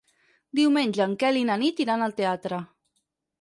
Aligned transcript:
Diumenge 0.59 1.03
en 1.05 1.13
Quel 1.23 1.37
i 1.41 1.43
na 1.51 1.59
Nit 1.65 1.83
iran 1.85 2.05
al 2.07 2.17
teatre. 2.23 2.61